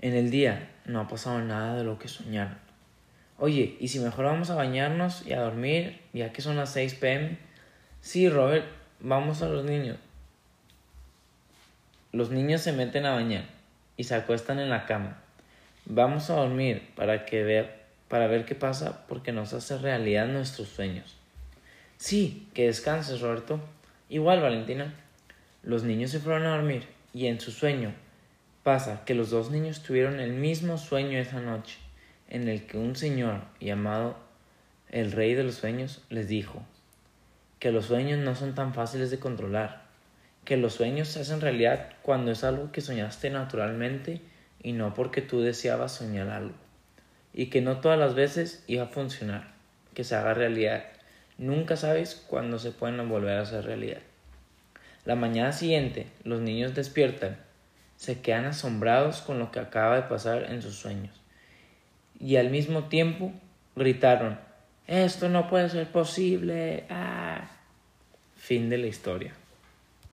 En 0.00 0.16
el 0.16 0.32
día 0.32 0.68
no 0.84 0.98
ha 0.98 1.06
pasado 1.06 1.38
nada 1.38 1.76
de 1.76 1.84
lo 1.84 2.00
que 2.00 2.08
soñaron. 2.08 2.58
Oye, 3.38 3.76
¿y 3.78 3.86
si 3.86 4.00
mejor 4.00 4.24
vamos 4.24 4.50
a 4.50 4.56
bañarnos 4.56 5.24
y 5.24 5.34
a 5.34 5.42
dormir, 5.42 6.00
ya 6.12 6.32
que 6.32 6.42
son 6.42 6.56
las 6.56 6.72
6 6.72 6.94
pm? 6.96 7.38
Sí, 8.00 8.28
Robert, 8.28 8.66
vamos 8.98 9.42
a 9.42 9.48
los 9.48 9.64
niños. 9.64 9.96
Los 12.10 12.32
niños 12.32 12.62
se 12.62 12.72
meten 12.72 13.06
a 13.06 13.14
bañar 13.14 13.44
y 13.96 14.02
se 14.02 14.16
acuestan 14.16 14.58
en 14.58 14.70
la 14.70 14.86
cama. 14.86 15.22
Vamos 15.90 16.28
a 16.28 16.34
dormir 16.34 16.82
para 16.96 17.24
que 17.24 17.42
ver, 17.42 17.80
para 18.08 18.26
ver 18.26 18.44
qué 18.44 18.54
pasa 18.54 19.06
porque 19.08 19.32
nos 19.32 19.54
hace 19.54 19.78
realidad 19.78 20.28
nuestros 20.28 20.68
sueños. 20.68 21.16
Sí, 21.96 22.46
que 22.52 22.66
descanses, 22.66 23.22
Roberto. 23.22 23.58
Igual, 24.10 24.42
Valentina. 24.42 24.92
Los 25.62 25.84
niños 25.84 26.10
se 26.10 26.20
fueron 26.20 26.44
a 26.44 26.56
dormir 26.56 26.82
y 27.14 27.24
en 27.24 27.40
su 27.40 27.52
sueño 27.52 27.94
pasa 28.62 29.02
que 29.06 29.14
los 29.14 29.30
dos 29.30 29.50
niños 29.50 29.82
tuvieron 29.82 30.20
el 30.20 30.34
mismo 30.34 30.76
sueño 30.76 31.18
esa 31.18 31.40
noche, 31.40 31.78
en 32.28 32.48
el 32.48 32.66
que 32.66 32.76
un 32.76 32.94
señor 32.94 33.40
llamado 33.58 34.18
el 34.90 35.10
rey 35.10 35.32
de 35.32 35.44
los 35.44 35.54
sueños 35.54 36.02
les 36.10 36.28
dijo 36.28 36.62
que 37.60 37.72
los 37.72 37.86
sueños 37.86 38.18
no 38.18 38.34
son 38.34 38.54
tan 38.54 38.74
fáciles 38.74 39.10
de 39.10 39.18
controlar, 39.18 39.84
que 40.44 40.58
los 40.58 40.74
sueños 40.74 41.08
se 41.08 41.20
hacen 41.20 41.40
realidad 41.40 41.94
cuando 42.02 42.30
es 42.30 42.44
algo 42.44 42.72
que 42.72 42.82
soñaste 42.82 43.30
naturalmente 43.30 44.20
y 44.62 44.72
no 44.72 44.94
porque 44.94 45.22
tú 45.22 45.40
deseabas 45.40 45.92
soñar 45.92 46.28
algo, 46.28 46.54
y 47.32 47.46
que 47.46 47.60
no 47.60 47.78
todas 47.78 47.98
las 47.98 48.14
veces 48.14 48.64
iba 48.66 48.84
a 48.84 48.88
funcionar, 48.88 49.52
que 49.94 50.04
se 50.04 50.14
haga 50.14 50.34
realidad 50.34 50.84
Nunca 51.38 51.76
sabes 51.76 52.20
cuándo 52.26 52.58
se 52.58 52.72
pueden 52.72 53.08
volver 53.08 53.38
a 53.38 53.42
hacer 53.42 53.64
realidad. 53.64 54.00
La 55.04 55.14
mañana 55.14 55.52
siguiente, 55.52 56.08
los 56.24 56.40
niños 56.40 56.74
despiertan, 56.74 57.38
se 57.96 58.20
quedan 58.20 58.46
asombrados 58.46 59.20
con 59.20 59.38
lo 59.38 59.52
que 59.52 59.60
acaba 59.60 59.94
de 59.94 60.02
pasar 60.02 60.50
en 60.50 60.62
sus 60.62 60.74
sueños. 60.74 61.14
Y 62.18 62.36
al 62.36 62.50
mismo 62.50 62.88
tiempo 62.88 63.32
gritaron, 63.76 64.36
esto 64.88 65.28
no 65.28 65.48
puede 65.48 65.68
ser 65.68 65.86
posible. 65.86 66.84
Ah. 66.90 67.48
Fin 68.36 68.68
de 68.68 68.78
la 68.78 68.88
historia. 68.88 69.32